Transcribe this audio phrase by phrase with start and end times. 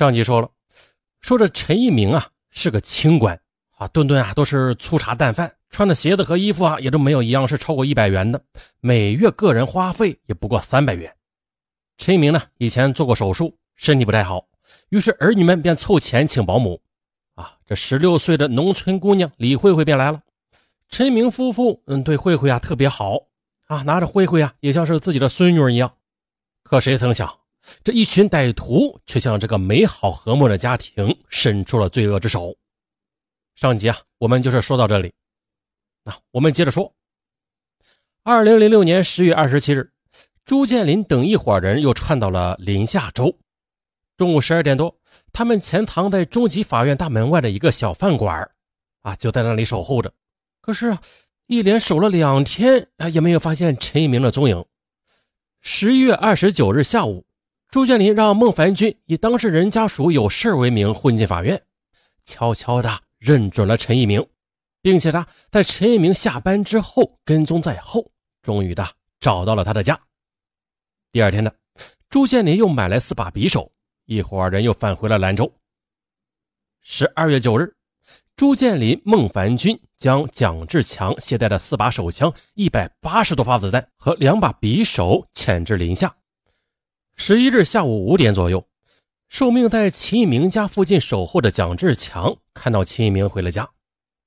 [0.00, 0.48] 上集说了，
[1.20, 3.38] 说这陈一鸣啊是个清官
[3.76, 8.42] 啊，顿顿啊都是粗茶淡饭，穿的鞋子和衣服啊也都没有一样是超过一百元的，
[8.80, 11.14] 每月个人花费也不过三百元。
[11.98, 14.42] 陈一鸣呢以前做过手术，身体不太好，
[14.88, 16.80] 于是儿女们便凑钱请保姆。
[17.34, 20.22] 啊，这十六岁的农村姑娘李慧慧便来了。
[20.88, 23.18] 陈一鸣夫妇嗯对慧慧啊特别好
[23.66, 25.92] 啊，拿着慧慧啊也像是自己的孙女一样。
[26.62, 27.39] 可谁曾想？
[27.84, 32.56] 这一群歹徒却向这个美好和睦的家庭伸出了罪恶之手。
[33.54, 35.12] 上集啊，我们就是说到这里。
[36.04, 36.94] 那我们接着说。
[38.22, 39.92] 二零零六年十月二十七日，
[40.44, 43.38] 朱建林等一伙人又窜到了临夏州。
[44.16, 44.98] 中午十二点多，
[45.32, 48.50] 他们潜藏在中级法院大门外的一个小饭馆
[49.02, 50.12] 啊，就在那里守候着。
[50.60, 51.02] 可是啊，
[51.46, 54.64] 一连守了两天啊，也没有发现陈一鸣的踪影。
[55.62, 57.26] 十一月二十九日下午。
[57.70, 61.62] 朱建林让孟凡军以当事人家属有事为名混进法院，
[62.24, 64.26] 悄悄地认准了陈一鸣，
[64.82, 68.10] 并且呢，在陈一鸣下班之后跟踪在后，
[68.42, 68.84] 终于的
[69.20, 69.96] 找到了他的家。
[71.12, 71.52] 第二天呢，
[72.08, 73.70] 朱建林又买来四把匕首，
[74.06, 75.52] 一伙人又返回了兰州。
[76.80, 77.72] 十二月九日，
[78.34, 86.12] 朱建林、孟凡军将蒋志强携带的四把手枪、一百八十多发子弹和两把匕首潜至临夏。
[87.22, 88.66] 十一日下午五点左右，
[89.28, 93.68] 受命在秦一鸣家附近守候的蒋志强看到秦一鸣回了家。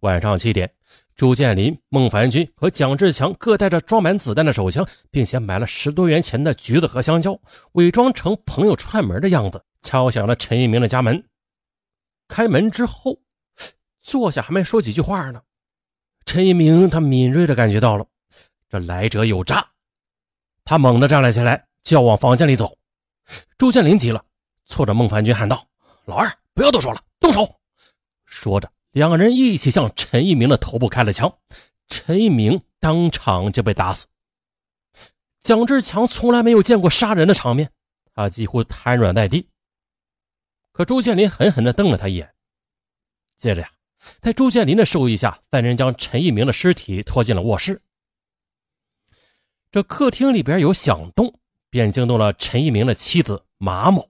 [0.00, 0.74] 晚上七点，
[1.14, 7.40] 朱建林、孟凡军和蒋志强各带着装满子弹的手枪，并且买了十多元钱的橘子和香蕉，
[7.74, 11.24] 伪装成朋友串门的样子，敲响了陈一鸣的家门。
[12.26, 13.20] 开门之后，
[14.02, 15.40] 坐下还没说几句话呢，
[16.24, 18.04] 陈一鸣他敏锐的感觉到了
[18.68, 19.64] 这来者有诈，
[20.64, 22.76] 他猛地站了起来，就要往房间里走。
[23.58, 24.24] 朱建林急了，
[24.64, 25.66] 凑着孟凡军喊道
[26.06, 27.60] ：“老二，不要多说了，动手！”
[28.24, 31.32] 说着，两个人一起向陈一鸣的头部开了枪，
[31.88, 34.06] 陈一鸣当场就被打死。
[35.40, 37.72] 蒋志强从来没有见过杀人的场面，
[38.14, 39.48] 他几乎瘫软在地。
[40.72, 42.32] 可朱建林狠狠地瞪了他一眼，
[43.36, 43.70] 接着呀，
[44.20, 47.80] 在朱建林的授意下，三人将陈一鸣的尸体拖进了卧室。
[49.70, 51.39] 这客厅里边有响动。
[51.70, 54.06] 便惊动了陈一鸣的妻子马某。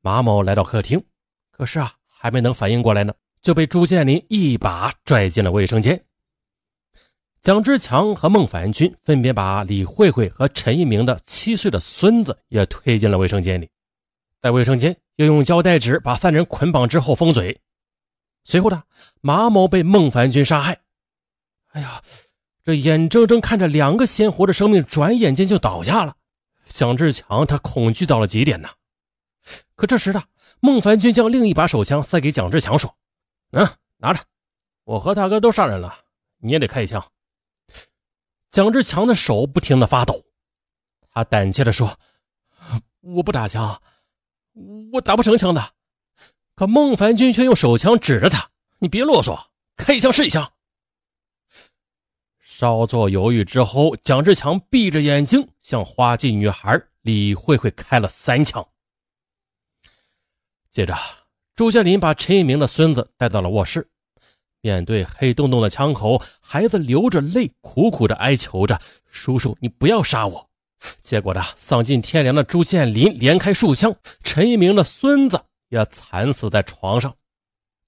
[0.00, 1.04] 马某来到客厅，
[1.50, 6.02] 可是啊，还没能反应过来呢，就被朱建林一把拽进了卫生间。
[7.42, 13.68] 蒋志强和孟凡军分别把李慧慧和陈一鸣的七岁的孙子也推进了卫生间里，
[14.42, 17.60] 在卫生间又用胶带纸把三人捆绑之后封嘴。
[18.44, 18.82] 随后呢，
[19.20, 20.80] 马某被孟凡军杀害。
[21.72, 22.02] 哎呀，
[22.64, 26.16] 这眼睁睁看着两个鲜活的生命转眼间就倒下了。
[26.70, 28.70] 蒋志强他恐惧到了极点呐！
[29.74, 30.22] 可这时的
[30.60, 32.96] 孟凡军将另一把手枪塞给蒋志强，说
[33.52, 34.20] ：“嗯，拿着，
[34.84, 36.04] 我和大哥都杀人了，
[36.38, 37.04] 你也得开一枪。”
[38.50, 40.24] 蒋志强的手不停的发抖，
[41.12, 41.98] 他胆怯的说
[43.00, 43.82] ：“我不打枪，
[44.92, 45.74] 我打不成枪的。”
[46.54, 50.52] 可孟凡军却用手枪指着他：“你别啰嗦，开一枪是一枪。”
[52.60, 58.68] 稍作犹豫之后，蒋志强闭着眼睛向花季女孩李慧慧开了三枪。
[60.68, 60.94] 接着，
[61.56, 63.88] 朱建林把陈一鸣的孙子带到了卧室，
[64.60, 68.78] 面对黑洞洞的枪口，孩子流着泪，苦苦的哀求着
[69.10, 70.50] ：“叔叔，你不要杀我。”
[71.00, 77.16] 结果呢，丧尽天良的朱建林连开数枪，陈一鸣的孙子也惨死在床上。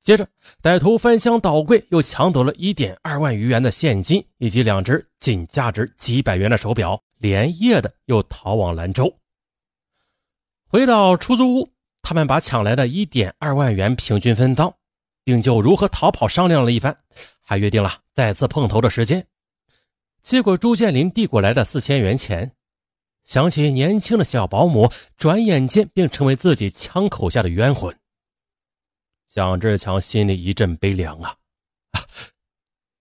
[0.02, 0.28] 接着，
[0.60, 9.16] 歹徒翻箱倒柜，又抢走了一点二万余元的现金以及两只仅价值几百元的手表，连夜的又逃往兰州。
[10.66, 11.68] 回到出租屋，
[12.02, 14.74] 他们把抢来的一点二万元平均分赃，
[15.22, 16.96] 并就如何逃跑商量了一番，
[17.40, 19.24] 还约定了再次碰头的时间。
[20.20, 22.50] 结果，朱建林递过来的四千元钱，
[23.24, 27.96] 想起年轻的小保姆，转眼间便成为自己枪口下的冤魂。
[29.32, 31.34] 蒋志强心里一阵悲凉啊！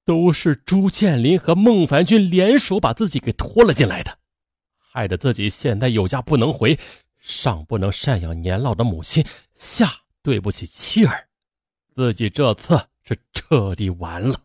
[0.06, 4.18] 都是朱建林和孟凡军联手把自己给拖了进来的，
[4.78, 6.80] 害得自己现在有家不能回，
[7.20, 9.26] 上不能赡养年老的母亲，
[9.56, 9.92] 下
[10.24, 11.28] 对不起妻儿，
[11.94, 14.40] 自己这次是彻底完了。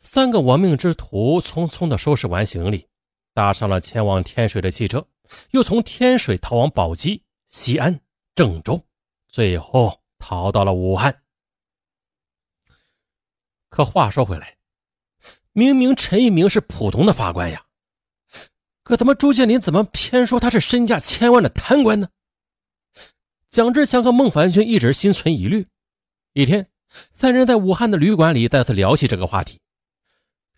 [0.00, 2.88] 三个亡命之徒匆匆的收拾完行李，
[3.32, 5.06] 搭上了前往天水的汽车，
[5.52, 8.00] 又从天水逃往宝鸡、西安、
[8.34, 8.84] 郑州。
[9.30, 11.22] 最后逃到了武汉。
[13.68, 14.56] 可话说回来，
[15.52, 17.64] 明明陈一鸣是普通的法官呀，
[18.82, 22.08] 可怎么朱建林怎么偏说他是身价千万的贪官呢？
[23.48, 25.64] 蒋志强和孟凡军一直心存疑虑。
[26.32, 26.68] 一天，
[27.14, 29.60] 三人在武汉的旅馆里再次聊起这个话题。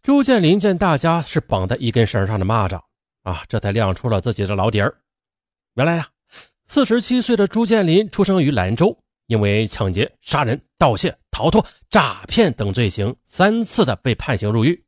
[0.02, 2.82] 朱建林见大家是绑在一根绳上的蚂蚱
[3.22, 4.98] 啊，这才亮出了自己的老底儿。
[5.75, 6.08] 原来呀，
[6.74, 8.96] 四十七岁的朱建林出生于兰州，
[9.26, 14.82] 因为抢劫、杀人、盗窃、逃脱、诈骗等罪行，三次的被判刑入狱。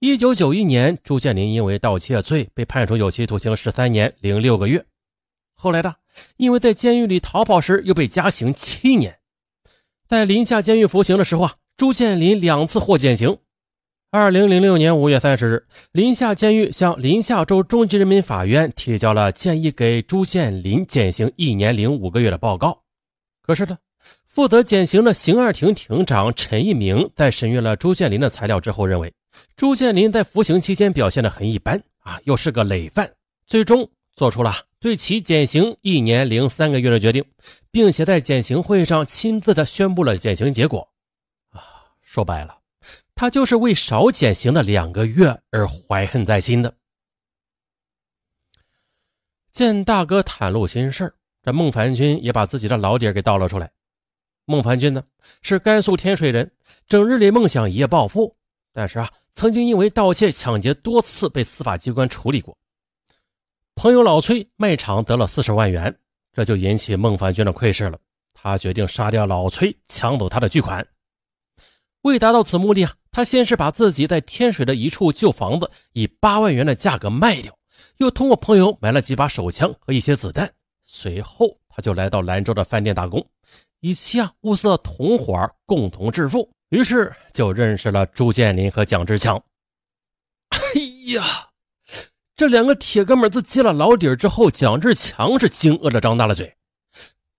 [0.00, 4.84] 一九九一年，朱建林因为盗窃罪被判处有期徒刑十三年零六个月。
[5.54, 5.94] 后来的，
[6.36, 9.20] 因为在监狱里逃跑时又被加刑七年。
[10.08, 13.38] 在临夏监狱服刑的时候啊，朱建林两次获减刑。
[14.14, 22.82] 二零零六年五月三十日，临夏监狱向临夏州中级人民法院提交了建议给朱建林减刑一年零五个月的报告。
[23.40, 23.78] 可是呢，
[24.26, 29.10] 负责减刑的刑二庭庭长陈一鸣在审阅了朱建林的材料之后，认为
[29.56, 33.10] 朱建林在服刑期间表现的很一般啊，又是个累犯，
[33.46, 37.24] 最终做出了对其减刑一年零三个月的决定，
[37.70, 40.86] 并且在减刑会上亲自的宣布了减刑结果。
[41.52, 41.64] 啊，
[42.02, 42.58] 说白了。
[43.22, 46.74] 他就是为少减刑的两个月而怀恨在心的。
[49.52, 53.70] 见大哥袒露心事这孟凡军也把自己的老底给倒了出来。
[54.44, 55.04] 孟凡军呢
[55.40, 56.50] 是甘肃天水人，
[56.88, 58.34] 整日里梦想一夜暴富，
[58.72, 62.58] 但是啊，曾经因为盗窃、抢劫多次被司法机关处理过。
[63.76, 65.96] 朋友老崔卖场得了四十万元，
[66.32, 67.96] 这就引起孟凡军的窥视了。
[68.34, 70.84] 他决定杀掉老崔，抢走他的巨款。
[72.00, 77.54] 为达到此目的啊，他先是把自己在天水的一处旧房子以八万元的价格卖掉，
[77.98, 80.50] 又通过朋友买了几把手枪和一些子弹。
[80.86, 83.24] 随后，他就来到兰州的饭店打工，
[83.80, 86.50] 以期啊物色同伙共同致富。
[86.70, 89.36] 于是就认识了朱建林和蒋志强。
[90.48, 90.58] 哎
[91.12, 91.50] 呀，
[92.34, 96.50] 这两个铁哥们自揭了老底儿之后，蒋志强是惊愕的张大了嘴。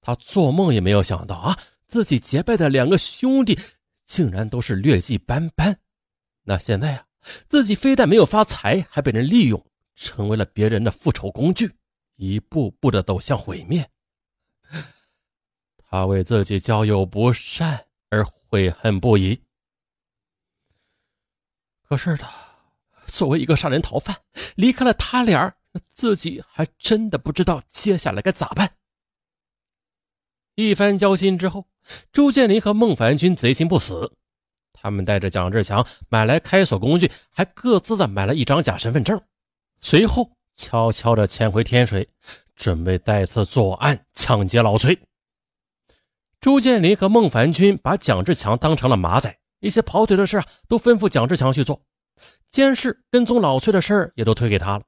[0.01, 3.57] 他做梦也没有想到啊，自己结拜的两个兄弟。
[4.13, 5.79] 竟然都是劣迹斑斑，
[6.43, 7.07] 那现在啊，
[7.49, 9.65] 自己非但没有发财，还被人利用，
[9.95, 11.75] 成为了别人的复仇工具，
[12.17, 13.89] 一步步的走向毁灭。
[15.77, 19.41] 他为自己交友不善而悔恨不已。
[21.81, 22.29] 可是的，
[23.07, 24.15] 作为一个杀人逃犯，
[24.55, 25.55] 离开了他俩，
[25.89, 28.75] 自己还真的不知道接下来该咋办。
[30.55, 31.67] 一番交心之后。
[32.13, 34.13] 朱建林和孟凡军贼心不死，
[34.71, 39.21] 他们带着蒋志强买来开锁工具，还各自的买了一张假身份证，
[39.81, 42.07] 随后悄悄的潜回天水，
[42.55, 44.97] 准备再次作案抢劫老崔。
[46.39, 51.81] 朱建林和孟凡军把蒋志强当成了马仔，一些跑腿的事啊都吩咐蒋志强去做，
[52.49, 54.85] 监视跟踪老崔的事也都推给他了。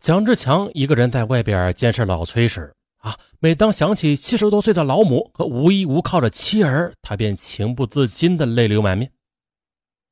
[0.00, 2.74] 蒋志强一个人在外边监视老崔时。
[3.02, 3.18] 啊！
[3.40, 9.10] 每当想起七十多岁的老母和无依无靠的妻儿，他便情不自禁的泪流满面。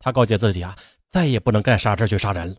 [0.00, 0.76] 他告诫自己啊，
[1.12, 2.56] 再也不能干傻事去杀人了。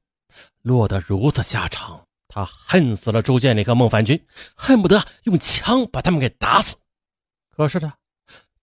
[0.61, 4.25] 落得如此下场，他恨死了朱建林和孟凡军，
[4.55, 6.77] 恨不得用枪把他们给打死。
[7.49, 7.91] 可是呢，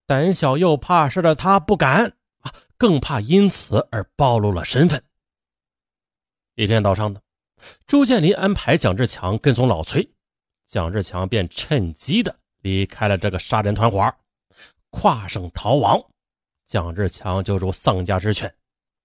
[0.06, 2.10] 胆小又怕事的他不敢
[2.40, 5.02] 啊，更怕因此而暴露了身份。
[6.54, 7.20] 一天早上呢，
[7.86, 10.08] 朱建林安排蒋志强跟踪老崔。
[10.68, 14.14] 蒋志强便趁机的离开了这个杀人团伙，
[14.90, 15.98] 跨省逃亡。
[16.66, 18.54] 蒋志强就如丧家之犬，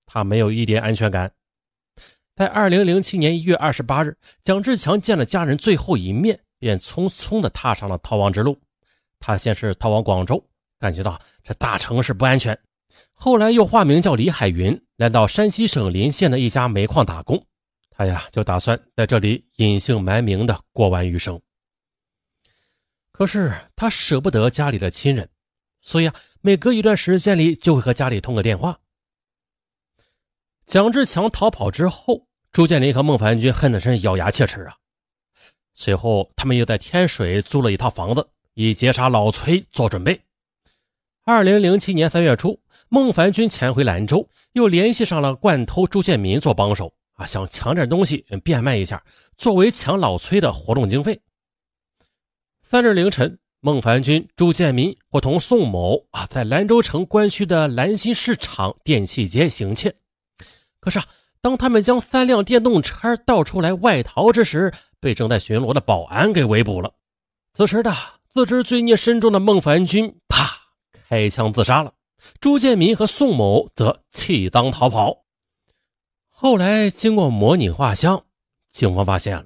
[0.05, 1.31] 他没有一点安全感。
[2.35, 8.59] 在二零零七年一月二十八日，蒋志强见了家人最后一面，便匆匆的踏上了逃亡之路。
[9.17, 10.45] 他先是逃往广州，
[10.77, 12.59] 感觉到这大城市不安全，
[13.13, 17.41] 后来又化名叫李海云，来到山西省临县的一家煤矿打工。
[17.89, 21.39] 他呀，就打算在这里隐姓埋名的过完余生。
[23.13, 25.29] 可是他舍不得家里的亲人，
[25.81, 28.79] 所以啊，每隔一段时间里就会和家里通个电话。
[30.65, 34.77] 蒋志强逃跑之后，朱建林和孟凡军恨得是咬牙切齿啊。
[35.75, 40.21] 随后，他们又在天水租了一套房子，以劫杀老崔做准备。
[41.23, 49.03] 二零零七年三月初，孟凡军潜回兰州，又联系上了惯偷朱建民做帮手啊，想抢点东西变卖一下，
[49.37, 51.21] 作为抢老崔的活动经费。
[52.73, 59.95] 三日凌晨，孟凡军、朱建民伙同宋某啊，在兰州城关区的兰心市场电器街行窃。
[60.79, 61.05] 可是啊，
[61.39, 66.91] 当他们将三辆电动车倒出来外逃之时，被正在巡逻的保安给围捕了。
[67.53, 67.93] 此时的
[68.33, 70.49] 自知罪孽深重的孟凡军，啪
[71.07, 71.93] 开枪自杀了。
[72.39, 75.25] 朱建民和宋某则弃赃逃跑。
[76.27, 78.25] 后来经过模拟画像，
[78.71, 79.45] 警方发现了，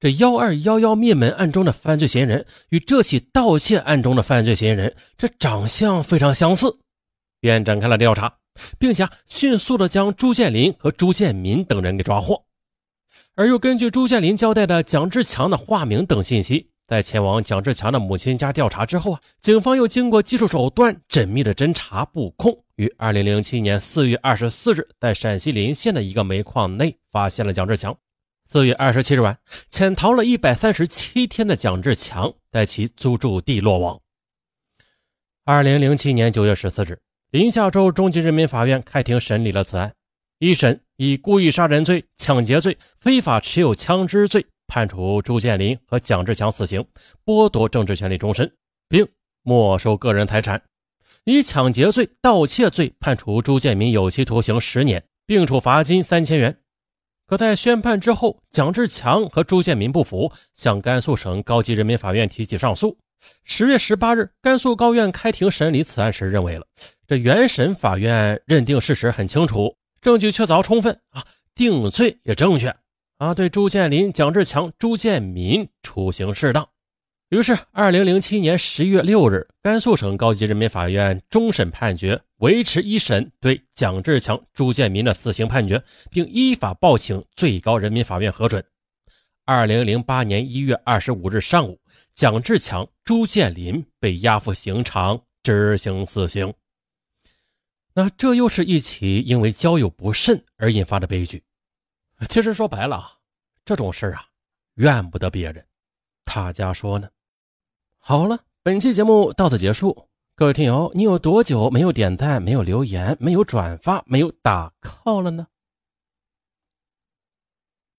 [0.00, 6.78] 这幺二幺幺灭门案中的犯罪嫌疑人与这起盗窃案中的犯罪嫌疑人，这长相非常相似，
[7.40, 8.32] 便展开了调查，
[8.78, 12.44] 并且迅速的将朱建林和朱建民等人给抓获。
[13.34, 27.96] 而又根据朱建林交代的蒋志强的化名等信息，在前往蒋志强的母亲家调查之后啊，警方又经过技术手段缜密的侦查布控，于二零零七年四月二十四日，在陕西临县的一个煤矿内发现了蒋志强。
[28.50, 29.38] 四月二十七日晚，
[29.68, 34.00] 潜逃了一百三十七天的蒋志强在其租住地落网。
[35.44, 36.98] 二零零七年九月十四日，
[37.30, 39.92] 临夏州中级人民法院开庭审理了此案，
[40.38, 46.82] 一审以故意杀人罪、抢劫罪、非法持有枪支罪判处朱建林和蒋志强死刑，
[47.26, 48.50] 剥夺政治权利终身，
[48.88, 49.06] 并
[49.42, 50.58] 没收个人财产；
[51.24, 56.58] 以抢劫罪、盗窃罪判处朱建民有期徒刑十年，并处罚金三千元。
[57.28, 62.96] 可在宣判之后，蒋志强和朱建民不服，向甘肃省高级人民法院提起上诉。
[63.44, 66.66] 十月十八日，甘肃高院开庭审理此案时，认为了
[67.06, 71.22] 这原审法院认定事实很清楚，证据确凿充分啊，
[71.54, 72.74] 定罪也正确
[73.18, 76.66] 啊，对朱建林、蒋志强、朱建民处刑适当。
[77.30, 88.64] 于是，二零零七年十月六日，甘肃省高级人民法院终审判决维持一审对蒋志强、朱建民的死刑判决，并依法报请最高人民法院核准。
[89.44, 91.78] 二零零八年一月二十五日上午，
[92.14, 96.54] 蒋志强、朱建林被押赴刑场执行死刑。
[97.92, 101.44] 那这又是一起因为交友不慎而引发的悲剧。
[102.30, 103.18] 其实说白了，
[103.66, 104.24] 这种事啊，
[104.76, 105.62] 怨不得别人，
[106.24, 107.06] 他家说呢？
[108.08, 110.06] 好了，本期节目到此结束。
[110.34, 115.46] 各位听友，你有多久没有点赞、没有留言、没有转发、没有打 call 了呢？